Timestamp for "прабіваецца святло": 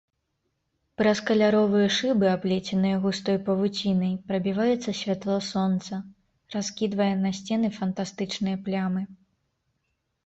4.31-5.35